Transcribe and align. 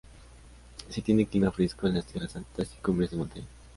Se 0.89 1.03
tiene 1.03 1.27
clima 1.27 1.51
fresco 1.51 1.85
en 1.85 1.93
las 1.93 2.07
tierras 2.07 2.35
altas 2.35 2.73
y 2.73 2.81
cumbres 2.81 3.11
de 3.11 3.17
montañas. 3.17 3.47